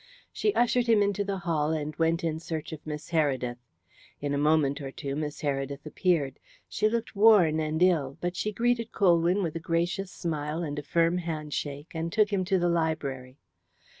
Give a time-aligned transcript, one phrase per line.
[0.33, 3.59] She ushered him into the hall, and went in search of Miss Heredith.
[4.19, 6.39] In a moment or two Miss Heredith appeared.
[6.67, 10.81] She looked worn and ill, but she greeted Colwyn with a gracious smile and a
[10.81, 13.37] firm handshake, and took him to the library.